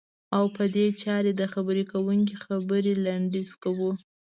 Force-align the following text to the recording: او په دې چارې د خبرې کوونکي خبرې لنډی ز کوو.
او 0.37 0.45
په 0.55 0.63
دې 0.75 0.87
چارې 1.01 1.31
د 1.35 1.41
خبرې 1.53 1.83
کوونکي 1.91 2.35
خبرې 2.45 2.93
لنډی 3.05 3.41
ز 3.49 3.53
کوو. 3.63 3.91